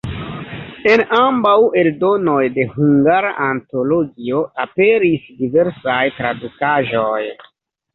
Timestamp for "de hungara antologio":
2.57-4.43